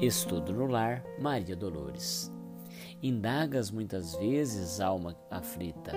[0.00, 2.30] Estudo no Lar, Maria Dolores.
[3.02, 5.92] Indagas muitas vezes, alma aflita,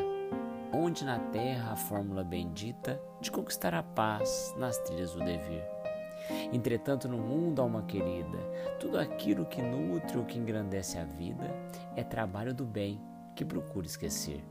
[0.74, 5.68] onde na terra a fórmula bendita de conquistar a paz nas trilhas do dever.
[6.54, 8.38] Entretanto, no mundo, alma querida,
[8.80, 11.54] tudo aquilo que nutre ou que engrandece a vida
[11.98, 13.02] é trabalho do bem
[13.36, 14.42] que procura esquecer.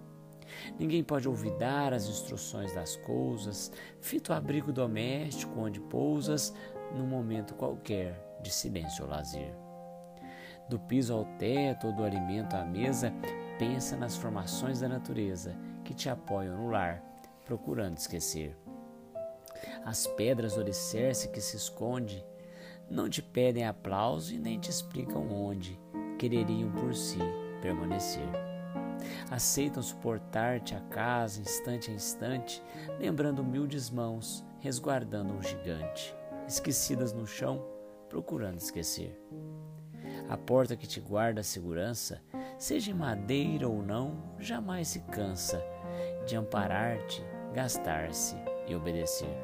[0.78, 3.72] Ninguém pode olvidar as instruções das coisas,
[4.02, 6.55] fito abrigo doméstico onde pousas
[6.95, 9.55] num momento qualquer de silêncio ou lazer.
[10.69, 13.12] Do piso ao teto ou do alimento à mesa,
[13.59, 17.02] pensa nas formações da natureza que te apoiam no lar,
[17.45, 18.56] procurando esquecer.
[19.84, 22.24] As pedras do alicerce que se esconde
[22.91, 25.79] não te pedem aplauso e nem te explicam onde
[26.18, 27.18] quereriam por si
[27.62, 28.29] permanecer.
[29.30, 32.62] Aceitam suportar-te a casa instante a instante,
[32.98, 36.15] lembrando humildes mãos resguardando um gigante,
[36.46, 37.65] esquecidas no chão
[38.08, 39.18] procurando esquecer.
[40.28, 42.20] A porta que te guarda a segurança,
[42.59, 45.62] seja em madeira ou não, jamais se cansa
[46.26, 47.23] de amparar-te,
[47.54, 49.34] gastar-se e obedecer.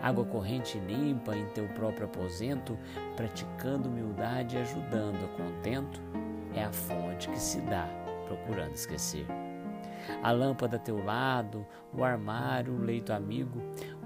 [0.00, 2.78] Água corrente limpa em teu próprio aposento,
[3.16, 6.00] praticando humildade e ajudando a contento,
[6.54, 7.86] é a fonte que se dá
[8.26, 9.26] procurando esquecer.
[10.22, 13.60] A lâmpada a teu lado, o armário, o leito amigo,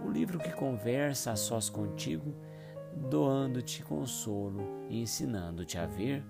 [0.05, 2.35] o livro que conversa a sós contigo,
[2.97, 6.25] doando-te consolo e ensinando-te a ver,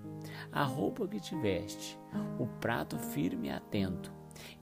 [0.50, 1.98] a roupa que te veste,
[2.38, 4.12] o prato firme e atento.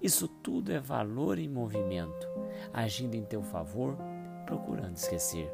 [0.00, 2.28] Isso tudo é valor em movimento,
[2.72, 3.96] agindo em teu favor,
[4.44, 5.50] procurando esquecer.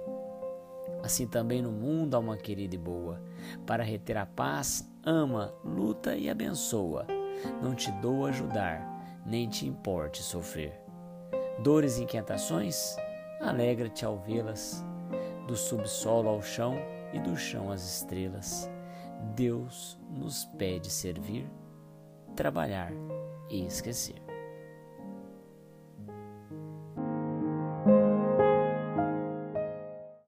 [1.02, 3.22] Assim também no mundo há uma querida e boa,
[3.66, 7.06] para reter a paz, ama, luta e abençoa.
[7.62, 10.80] Não te dou ajudar, nem te importe sofrer.
[11.62, 12.96] Dores e inquietações?
[13.40, 14.84] Alegra-te ao vê-las
[15.48, 16.76] do subsolo ao chão
[17.12, 18.70] e do chão às estrelas.
[19.34, 21.50] Deus nos pede servir,
[22.36, 22.92] trabalhar
[23.50, 24.27] e esquecer.